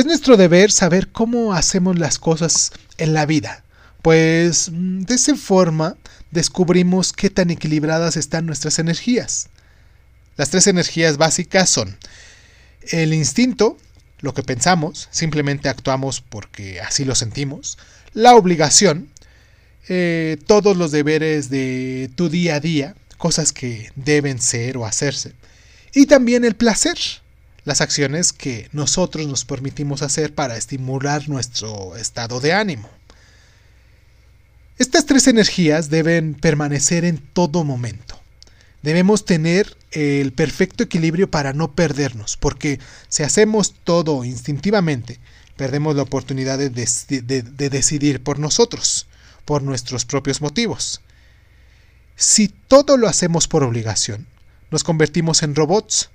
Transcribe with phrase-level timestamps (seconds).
[0.00, 3.64] Es nuestro deber saber cómo hacemos las cosas en la vida,
[4.00, 5.98] pues mm, de esa forma
[6.30, 9.50] descubrimos qué tan equilibradas están nuestras energías.
[10.38, 11.98] Las tres energías básicas son
[12.92, 13.76] el instinto,
[14.20, 17.76] lo que pensamos, simplemente actuamos porque así lo sentimos,
[18.14, 19.10] la obligación,
[19.86, 25.34] eh, todos los deberes de tu día a día, cosas que deben ser o hacerse,
[25.92, 26.96] y también el placer,
[27.64, 32.88] las acciones que nosotros nos permitimos hacer para estimular nuestro estado de ánimo.
[34.78, 38.18] Estas tres energías deben permanecer en todo momento.
[38.82, 45.20] Debemos tener el perfecto equilibrio para no perdernos, porque si hacemos todo instintivamente,
[45.56, 49.06] perdemos la oportunidad de, decidir por nosotros,
[49.44, 51.02] por nuestros propios motivos.
[52.16, 54.26] Si todo lo hacemos por obligación,
[54.70, 56.08] nos convertimos en robots,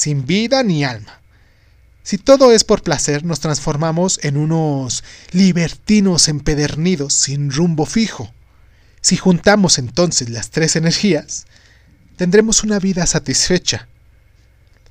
[0.00, 1.20] sin vida ni alma.
[2.02, 8.32] Si todo es por placer, nos transformamos en unos libertinos empedernidos sin rumbo fijo.
[9.02, 11.46] Si juntamos entonces las tres energías,
[12.16, 13.88] tendremos una vida satisfecha.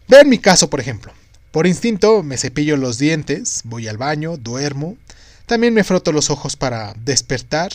[0.07, 1.11] Ve en mi caso, por ejemplo.
[1.51, 4.95] Por instinto me cepillo los dientes, voy al baño, duermo,
[5.47, 7.71] también me froto los ojos para despertar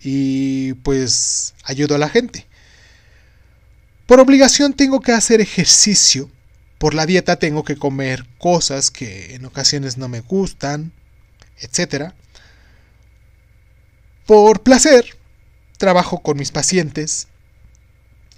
[0.00, 2.46] y pues ayudo a la gente.
[4.06, 6.30] Por obligación tengo que hacer ejercicio
[6.78, 10.92] por la dieta tengo que comer cosas que en ocasiones no me gustan,
[11.60, 12.12] etc.
[14.26, 15.16] Por placer,
[15.76, 17.26] trabajo con mis pacientes,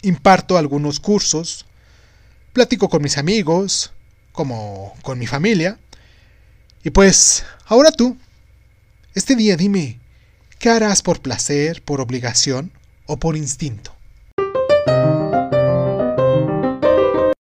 [0.03, 1.67] imparto algunos cursos,
[2.53, 3.93] platico con mis amigos,
[4.33, 5.79] como con mi familia.
[6.83, 8.17] Y pues, ahora tú,
[9.15, 10.01] este día dime,
[10.59, 12.73] ¿qué harás por placer, por obligación
[13.05, 13.95] o por instinto?